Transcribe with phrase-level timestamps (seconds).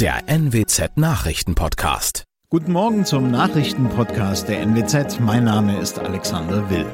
[0.00, 2.24] der NWZ Nachrichtenpodcast.
[2.48, 5.20] Guten Morgen zum Nachrichtenpodcast der NWZ.
[5.20, 6.86] Mein Name ist Alexander Will.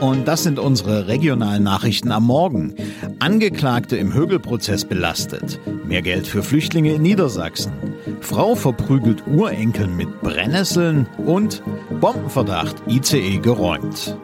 [0.00, 2.76] Und das sind unsere regionalen Nachrichten am Morgen.
[3.18, 5.58] Angeklagte im Högelprozess belastet.
[5.84, 7.72] Mehr Geld für Flüchtlinge in Niedersachsen.
[8.20, 11.60] Frau verprügelt Urenkel mit Brennnesseln und
[12.00, 14.16] Bombenverdacht ICE geräumt.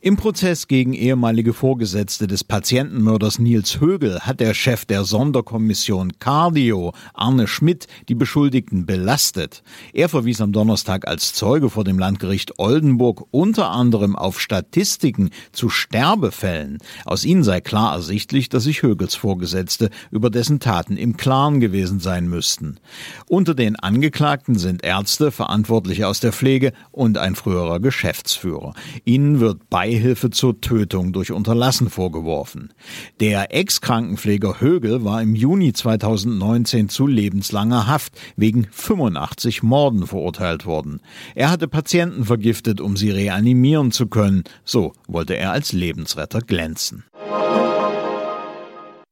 [0.00, 6.92] Im Prozess gegen ehemalige Vorgesetzte des Patientenmörders Nils Högel hat der Chef der Sonderkommission Cardio,
[7.14, 9.64] Arne Schmidt, die Beschuldigten belastet.
[9.92, 15.68] Er verwies am Donnerstag als Zeuge vor dem Landgericht Oldenburg unter anderem auf Statistiken zu
[15.68, 16.78] Sterbefällen.
[17.04, 21.98] Aus ihnen sei klar ersichtlich, dass sich Högels Vorgesetzte über dessen Taten im Klaren gewesen
[21.98, 22.78] sein müssten.
[23.26, 28.74] Unter den Angeklagten sind Ärzte, Verantwortliche aus der Pflege und ein früherer Geschäftsführer.
[29.04, 32.74] Ihnen wird bei Beihilfe zur Tötung durch Unterlassen vorgeworfen.
[33.20, 41.00] Der Ex-Krankenpfleger Högel war im Juni 2019 zu lebenslanger Haft wegen 85 Morden verurteilt worden.
[41.34, 44.44] Er hatte Patienten vergiftet, um sie reanimieren zu können.
[44.62, 47.04] So wollte er als Lebensretter glänzen.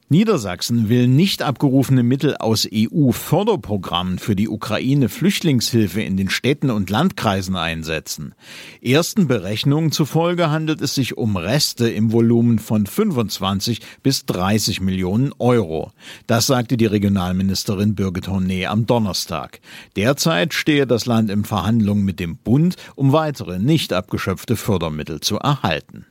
[0.09, 7.57] Niedersachsen will nicht abgerufene Mittel aus EU-Förderprogrammen für die Ukraine-Flüchtlingshilfe in den Städten und Landkreisen
[7.57, 8.37] einsetzen.
[8.81, 15.33] Ersten Berechnungen zufolge handelt es sich um Reste im Volumen von 25 bis 30 Millionen
[15.41, 15.91] Euro.
[16.29, 19.59] Das sagte die Regionalministerin Birgit Hornet am Donnerstag.
[19.97, 25.37] Derzeit stehe das Land in Verhandlungen mit dem Bund, um weitere nicht abgeschöpfte Fördermittel zu
[25.39, 26.07] erhalten.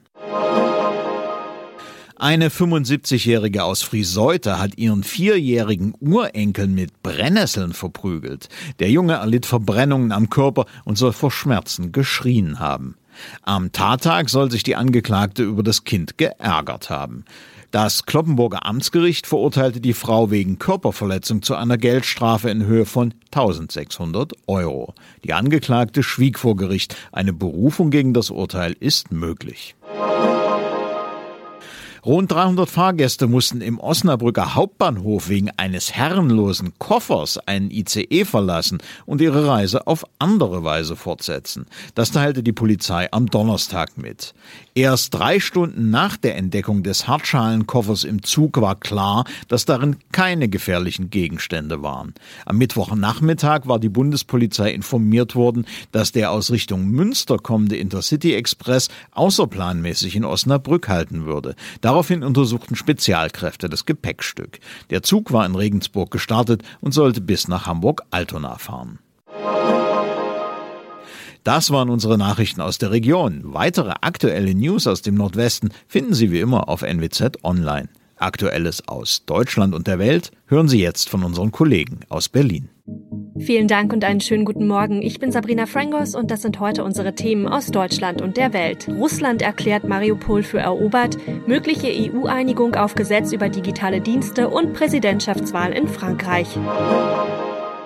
[2.18, 8.48] Eine 75-Jährige aus Frieseute hat ihren vierjährigen Urenkel mit Brennnesseln verprügelt.
[8.80, 12.96] Der Junge erlitt Verbrennungen am Körper und soll vor Schmerzen geschrien haben.
[13.42, 17.26] Am Tattag soll sich die Angeklagte über das Kind geärgert haben.
[17.72, 24.32] Das Kloppenburger Amtsgericht verurteilte die Frau wegen Körperverletzung zu einer Geldstrafe in Höhe von 1600
[24.48, 24.94] Euro.
[25.26, 26.96] Die Angeklagte schwieg vor Gericht.
[27.12, 29.76] Eine Berufung gegen das Urteil ist möglich.
[32.06, 38.78] Rund 300 Fahrgäste mussten im Osnabrücker Hauptbahnhof wegen eines herrenlosen Koffers einen ICE verlassen
[39.08, 41.66] und ihre Reise auf andere Weise fortsetzen.
[41.96, 44.36] Das teilte die Polizei am Donnerstag mit.
[44.76, 50.48] Erst drei Stunden nach der Entdeckung des Hartschalenkoffers im Zug war klar, dass darin keine
[50.48, 52.14] gefährlichen Gegenstände waren.
[52.46, 58.90] Am Mittwochnachmittag war die Bundespolizei informiert worden, dass der aus Richtung Münster kommende Intercity Express
[59.14, 61.56] außerplanmäßig in Osnabrück halten würde.
[61.96, 64.60] Daraufhin untersuchten Spezialkräfte das Gepäckstück.
[64.90, 69.00] Der Zug war in Regensburg gestartet und sollte bis nach Hamburg-Altona fahren.
[71.46, 73.44] Das waren unsere Nachrichten aus der Region.
[73.46, 77.88] Weitere aktuelle News aus dem Nordwesten finden Sie wie immer auf NWZ Online.
[78.18, 82.68] Aktuelles aus Deutschland und der Welt hören Sie jetzt von unseren Kollegen aus Berlin.
[83.38, 85.02] Vielen Dank und einen schönen guten Morgen.
[85.02, 88.88] Ich bin Sabrina Frangos und das sind heute unsere Themen aus Deutschland und der Welt.
[88.88, 95.88] Russland erklärt Mariupol für erobert, mögliche EU-Einigung auf Gesetz über digitale Dienste und Präsidentschaftswahl in
[95.90, 96.48] Frankreich.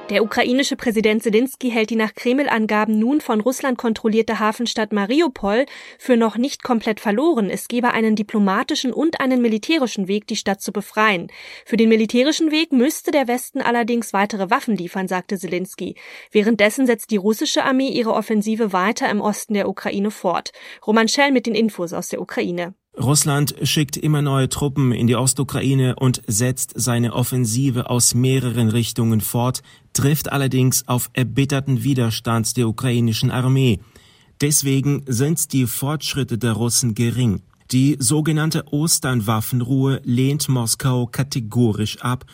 [0.09, 5.67] Der ukrainische Präsident Zelensky hält die nach Kreml-Angaben nun von Russland kontrollierte Hafenstadt Mariupol
[5.99, 7.51] für noch nicht komplett verloren.
[7.51, 11.27] Es gebe einen diplomatischen und einen militärischen Weg, die Stadt zu befreien.
[11.63, 15.93] Für den militärischen Weg müsste der Westen allerdings weitere Waffen liefern, sagte Zelensky.
[16.31, 20.53] Währenddessen setzt die russische Armee ihre Offensive weiter im Osten der Ukraine fort.
[20.87, 22.73] Roman Schell mit den Infos aus der Ukraine.
[23.01, 29.21] Russland schickt immer neue Truppen in die Ostukraine und setzt seine Offensive aus mehreren Richtungen
[29.21, 29.61] fort,
[29.93, 33.79] trifft allerdings auf erbitterten Widerstand der ukrainischen Armee.
[34.41, 37.41] Deswegen sind die Fortschritte der Russen gering.
[37.71, 42.25] Die sogenannte Ostern-Waffenruhe lehnt Moskau kategorisch ab.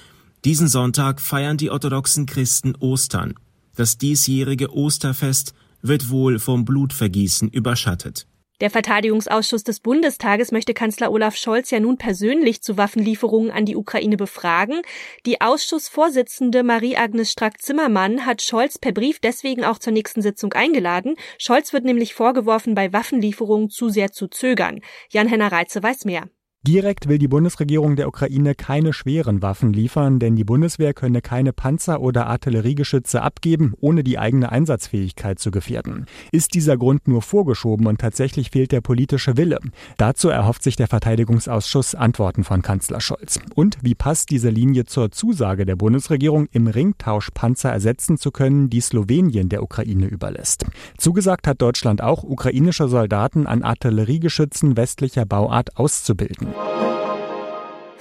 [0.45, 3.35] Diesen Sonntag feiern die orthodoxen Christen Ostern.
[3.75, 8.25] Das diesjährige Osterfest wird wohl vom Blutvergießen überschattet.
[8.61, 13.75] Der Verteidigungsausschuss des Bundestages möchte Kanzler Olaf Scholz ja nun persönlich zu Waffenlieferungen an die
[13.75, 14.81] Ukraine befragen.
[15.25, 21.15] Die Ausschussvorsitzende Marie-Agnes Strack-Zimmermann hat Scholz per Brief deswegen auch zur nächsten Sitzung eingeladen.
[21.37, 24.79] Scholz wird nämlich vorgeworfen, bei Waffenlieferungen zu sehr zu zögern.
[25.09, 26.29] Jan-Henner Reitze weiß mehr.
[26.67, 31.53] Direkt will die Bundesregierung der Ukraine keine schweren Waffen liefern, denn die Bundeswehr könne keine
[31.53, 36.07] Panzer oder Artilleriegeschütze abgeben, ohne die eigene Einsatzfähigkeit zu gefährden.
[36.31, 39.59] Ist dieser Grund nur vorgeschoben und tatsächlich fehlt der politische Wille?
[39.97, 43.39] Dazu erhofft sich der Verteidigungsausschuss Antworten von Kanzler Scholz.
[43.53, 48.71] Und wie passt diese Linie zur Zusage der Bundesregierung, im Ringtausch Panzer ersetzen zu können,
[48.71, 50.65] die Slowenien der Ukraine überlässt?
[50.97, 56.54] Zugesagt hat Deutschland auch, ukrainische Soldaten an Artilleriegeschützen westlicher Bauart auszubilden.
[56.55, 56.84] Bye.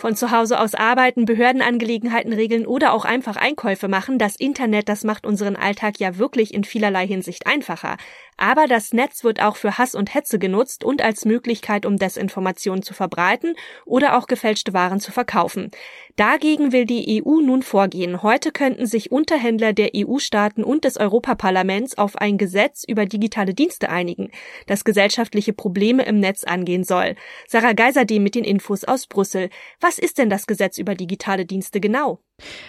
[0.05, 5.03] Von zu Hause aus arbeiten, Behördenangelegenheiten regeln oder auch einfach Einkäufe machen, das Internet, das
[5.03, 7.97] macht unseren Alltag ja wirklich in vielerlei Hinsicht einfacher.
[8.37, 12.83] Aber das Netz wird auch für Hass und Hetze genutzt und als Möglichkeit, um Desinformationen
[12.83, 13.55] zu verbreiten
[13.87, 15.71] oder auch gefälschte Waren zu verkaufen.
[16.17, 18.23] Dagegen will die EU nun vorgehen.
[18.23, 23.89] Heute könnten sich Unterhändler der EU-Staaten und des Europaparlaments auf ein Gesetz über digitale Dienste
[23.89, 24.31] einigen,
[24.67, 27.17] das gesellschaftliche Probleme im Netz angehen soll.
[27.49, 29.49] Sarah Geiserdem mit den Infos aus Brüssel.
[29.81, 32.21] Was ist denn das Gesetz über digitale Dienste genau?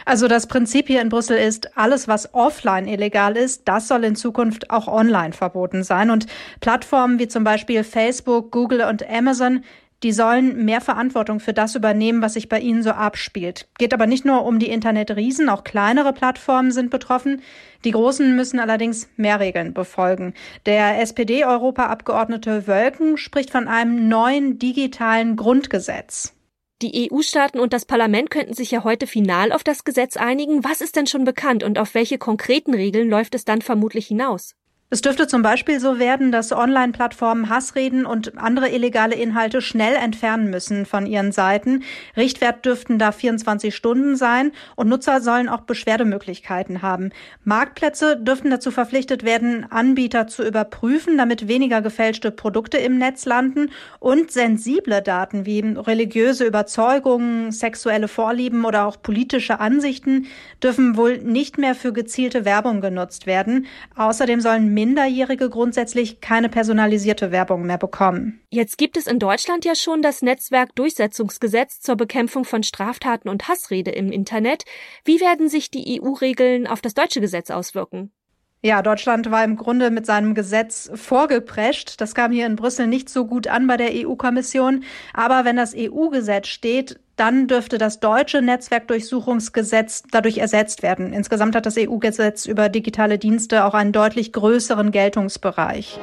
[0.06, 4.16] Also das Prinzip hier in Brüssel ist, alles, was offline illegal ist, das soll in
[4.16, 6.10] Zukunft auch online verboten sein.
[6.10, 6.28] Und
[6.60, 9.64] Plattformen wie zum Beispiel Facebook, Google und Amazon,
[10.04, 13.68] die sollen mehr Verantwortung für das übernehmen, was sich bei ihnen so abspielt.
[13.80, 17.42] Geht aber nicht nur um die Internetriesen, auch kleinere Plattformen sind betroffen.
[17.86, 20.36] Die großen müssen allerdings mehr Regeln befolgen.
[20.68, 26.35] Der SPD-Europaabgeordnete Wölken spricht von einem neuen digitalen Grundgesetz.
[26.86, 30.64] Die EU-Staaten und das Parlament könnten sich ja heute final auf das Gesetz einigen.
[30.64, 34.54] Was ist denn schon bekannt und auf welche konkreten Regeln läuft es dann vermutlich hinaus?
[34.96, 40.50] Es dürfte zum Beispiel so werden, dass Online-Plattformen Hassreden und andere illegale Inhalte schnell entfernen
[40.50, 41.84] müssen von ihren Seiten.
[42.16, 47.10] Richtwert dürften da 24 Stunden sein und Nutzer sollen auch Beschwerdemöglichkeiten haben.
[47.44, 53.72] Marktplätze dürften dazu verpflichtet werden, Anbieter zu überprüfen, damit weniger gefälschte Produkte im Netz landen
[54.00, 60.28] und sensible Daten wie religiöse Überzeugungen, sexuelle Vorlieben oder auch politische Ansichten
[60.64, 63.66] dürfen wohl nicht mehr für gezielte Werbung genutzt werden.
[63.98, 68.42] Außerdem sollen Minderjährige grundsätzlich keine personalisierte Werbung mehr bekommen.
[68.52, 73.48] Jetzt gibt es in Deutschland ja schon das Netzwerk Durchsetzungsgesetz zur Bekämpfung von Straftaten und
[73.48, 74.64] Hassrede im Internet.
[75.04, 78.12] Wie werden sich die EU-Regeln auf das deutsche Gesetz auswirken?
[78.66, 82.02] Ja, Deutschland war im Grunde mit seinem Gesetz vorgeprescht.
[82.02, 84.84] Das kam hier in Brüssel nicht so gut an bei der EU-Kommission.
[85.14, 91.14] Aber wenn das EU-Gesetz steht, dann dürfte das deutsche Netzwerkdurchsuchungsgesetz dadurch ersetzt werden.
[91.14, 96.00] Insgesamt hat das EU-Gesetz über digitale Dienste auch einen deutlich größeren Geltungsbereich.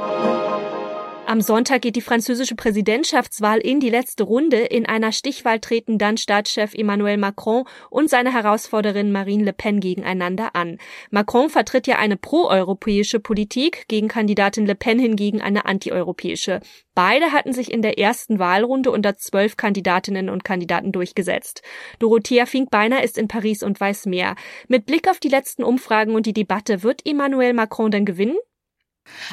[1.25, 4.59] Am Sonntag geht die französische Präsidentschaftswahl in die letzte Runde.
[4.59, 10.55] In einer Stichwahl treten dann Staatschef Emmanuel Macron und seine Herausforderin Marine Le Pen gegeneinander
[10.55, 10.79] an.
[11.11, 16.61] Macron vertritt ja eine proeuropäische Politik, gegen Kandidatin Le Pen hingegen eine antieuropäische.
[16.95, 21.63] Beide hatten sich in der ersten Wahlrunde unter zwölf Kandidatinnen und Kandidaten durchgesetzt.
[22.01, 24.35] Dorothea Finkbeiner ist in Paris und weiß mehr.
[24.69, 28.37] Mit Blick auf die letzten Umfragen und die Debatte, wird Emmanuel Macron denn gewinnen?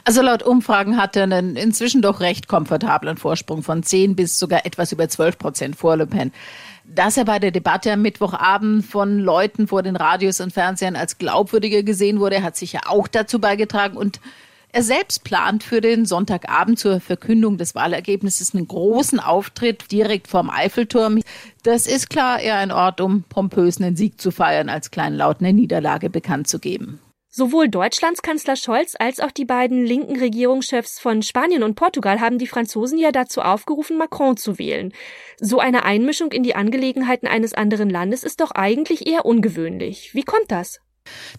[0.06, 4.66] Also laut Umfragen hat er einen inzwischen doch recht komfortablen Vorsprung von 10 bis sogar
[4.66, 6.32] etwas über 12 Prozent vor Le Pen.
[6.86, 11.18] Dass er bei der Debatte am Mittwochabend von Leuten vor den Radios und Fernsehern als
[11.18, 14.20] glaubwürdiger gesehen wurde, hat sicher auch dazu beigetragen und
[14.72, 20.52] er selbst plant für den Sonntagabend zur Verkündung des Wahlergebnisses einen großen Auftritt direkt vorm
[20.52, 21.22] Eiffelturm.
[21.64, 25.54] Das ist klar eher ein Ort, um pompös einen Sieg zu feiern, als kleinlaut eine
[25.54, 27.00] Niederlage bekannt zu geben.
[27.32, 32.40] Sowohl Deutschlands Kanzler Scholz als auch die beiden linken Regierungschefs von Spanien und Portugal haben
[32.40, 34.94] die Franzosen ja dazu aufgerufen, Macron zu wählen.
[35.40, 40.16] So eine Einmischung in die Angelegenheiten eines anderen Landes ist doch eigentlich eher ungewöhnlich.
[40.16, 40.80] Wie kommt das?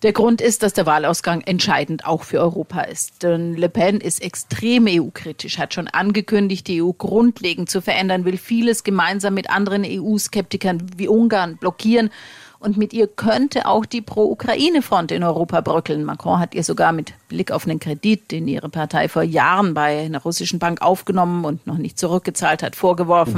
[0.03, 3.25] Der Grund ist, dass der Wahlausgang entscheidend auch für Europa ist.
[3.25, 8.37] Denn Le Pen ist extrem EU-kritisch, hat schon angekündigt, die EU grundlegend zu verändern, will
[8.37, 12.11] vieles gemeinsam mit anderen EU-Skeptikern wie Ungarn blockieren
[12.61, 16.05] und mit ihr könnte auch die Pro-Ukraine-Front in Europa bröckeln.
[16.05, 20.01] Macron hat ihr sogar mit Blick auf einen Kredit, den ihre Partei vor Jahren bei
[20.05, 23.35] einer russischen Bank aufgenommen und noch nicht zurückgezahlt hat, vorgeworfen.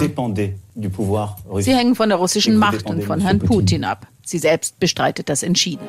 [1.61, 4.09] Sie hängen von der russischen Macht und von Herrn Putin ab.
[4.25, 5.87] Sie selbst bestreitet das entschieden.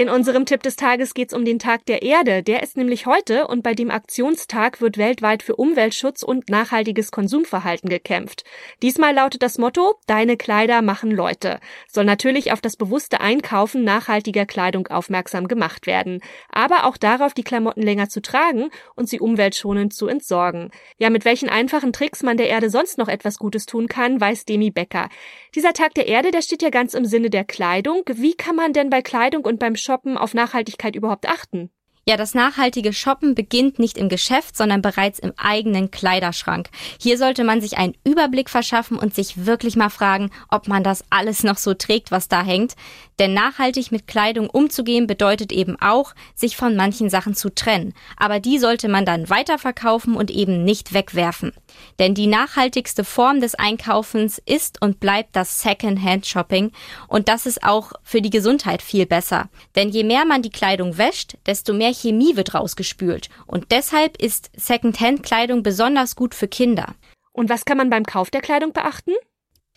[0.00, 2.42] In unserem Tipp des Tages geht es um den Tag der Erde.
[2.42, 7.90] Der ist nämlich heute und bei dem Aktionstag wird weltweit für Umweltschutz und nachhaltiges Konsumverhalten
[7.90, 8.44] gekämpft.
[8.80, 11.60] Diesmal lautet das Motto, deine Kleider machen Leute.
[11.86, 16.22] Soll natürlich auf das bewusste Einkaufen nachhaltiger Kleidung aufmerksam gemacht werden.
[16.50, 20.70] Aber auch darauf, die Klamotten länger zu tragen und sie umweltschonend zu entsorgen.
[20.96, 24.46] Ja, mit welchen einfachen Tricks man der Erde sonst noch etwas Gutes tun kann, weiß
[24.46, 25.10] Demi Becker.
[25.54, 28.04] Dieser Tag der Erde, der steht ja ganz im Sinne der Kleidung.
[28.06, 31.68] Wie kann man denn bei Kleidung und beim Shoppen auf Nachhaltigkeit überhaupt achten?
[32.08, 36.70] Ja, das nachhaltige Shoppen beginnt nicht im Geschäft, sondern bereits im eigenen Kleiderschrank.
[36.98, 41.04] Hier sollte man sich einen Überblick verschaffen und sich wirklich mal fragen, ob man das
[41.10, 42.74] alles noch so trägt, was da hängt.
[43.18, 47.92] Denn nachhaltig mit Kleidung umzugehen bedeutet eben auch, sich von manchen Sachen zu trennen.
[48.16, 51.52] Aber die sollte man dann weiterverkaufen und eben nicht wegwerfen.
[51.98, 56.72] Denn die nachhaltigste Form des Einkaufens ist und bleibt das Second-Hand-Shopping.
[57.08, 59.50] Und das ist auch für die Gesundheit viel besser.
[59.76, 63.28] Denn je mehr man die Kleidung wäscht, desto mehr Chemie wird rausgespült.
[63.46, 66.94] Und deshalb ist Second-Hand-Kleidung besonders gut für Kinder.
[67.32, 69.12] Und was kann man beim Kauf der Kleidung beachten?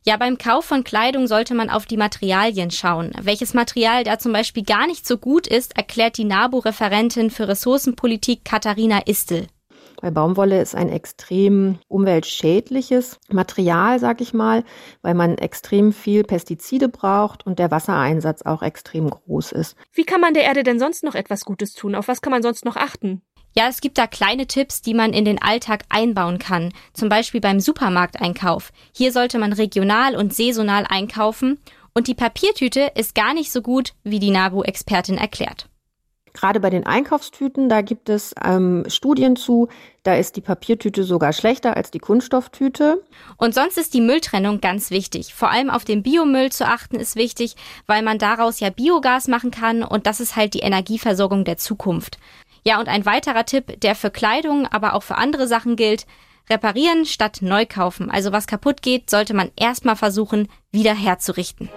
[0.06, 3.14] Ja, beim Kauf von Kleidung sollte man auf die Materialien schauen.
[3.22, 8.44] Welches Material da zum Beispiel gar nicht so gut ist, erklärt die NABU-Referentin für Ressourcenpolitik
[8.44, 9.48] Katharina Istel.
[10.04, 14.66] Weil Baumwolle ist ein extrem umweltschädliches Material, sag ich mal,
[15.02, 19.78] weil man extrem viel Pestizide braucht und der Wassereinsatz auch extrem groß ist.
[19.94, 21.96] Wie kann man der Erde denn sonst noch etwas Gutes tun?
[21.96, 23.22] Auf was kann man sonst noch achten?
[23.56, 27.40] Ja, es gibt da kleine Tipps, die man in den Alltag einbauen kann, zum Beispiel
[27.40, 28.74] beim Supermarkteinkauf.
[28.94, 31.60] Hier sollte man regional und saisonal einkaufen
[31.94, 35.70] und die Papiertüte ist gar nicht so gut, wie die NABU-Expertin erklärt.
[36.34, 39.68] Gerade bei den Einkaufstüten, da gibt es ähm, Studien zu,
[40.02, 43.04] da ist die Papiertüte sogar schlechter als die Kunststofftüte.
[43.38, 45.34] Und sonst ist die Mülltrennung ganz wichtig.
[45.34, 49.52] Vor allem auf den Biomüll zu achten ist wichtig, weil man daraus ja Biogas machen
[49.52, 52.18] kann und das ist halt die Energieversorgung der Zukunft.
[52.66, 56.08] Ja, und ein weiterer Tipp, der für Kleidung, aber auch für andere Sachen gilt,
[56.50, 58.10] reparieren statt neu kaufen.
[58.10, 61.70] Also was kaputt geht, sollte man erstmal versuchen, wieder herzurichten.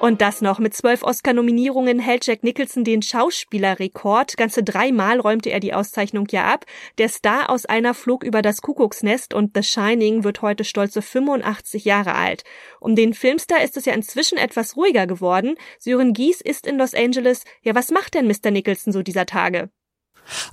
[0.00, 0.58] Und das noch.
[0.58, 4.38] Mit zwölf Oscar-Nominierungen hält Jack Nicholson den Schauspielerrekord.
[4.38, 6.64] Ganze dreimal räumte er die Auszeichnung ja ab.
[6.96, 11.84] Der Star aus einer flog über das Kuckucksnest und The Shining wird heute stolze 85
[11.84, 12.44] Jahre alt.
[12.80, 15.56] Um den Filmstar ist es ja inzwischen etwas ruhiger geworden.
[15.78, 17.44] Sören Gies ist in Los Angeles.
[17.60, 18.50] Ja, was macht denn Mr.
[18.50, 19.68] Nicholson so dieser Tage?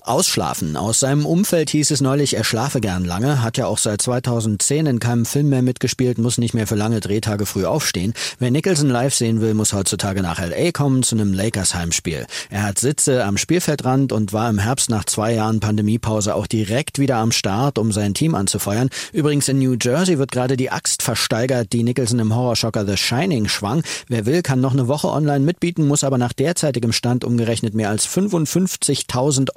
[0.01, 0.75] Ausschlafen.
[0.75, 4.85] Aus seinem Umfeld hieß es neulich, er schlafe gern lange, hat ja auch seit 2010
[4.85, 8.13] in keinem Film mehr mitgespielt, muss nicht mehr für lange Drehtage früh aufstehen.
[8.39, 10.71] Wer Nicholson live sehen will, muss heutzutage nach L.A.
[10.71, 12.25] kommen zu einem Lakers Heimspiel.
[12.49, 16.99] Er hat Sitze am Spielfeldrand und war im Herbst nach zwei Jahren Pandemiepause auch direkt
[16.99, 18.89] wieder am Start, um sein Team anzufeuern.
[19.13, 23.47] Übrigens in New Jersey wird gerade die Axt versteigert, die Nicholson im Horrorschocker The Shining
[23.47, 23.83] schwang.
[24.07, 27.89] Wer will, kann noch eine Woche online mitbieten, muss aber nach derzeitigem Stand umgerechnet mehr
[27.89, 29.56] als 55.000 Euro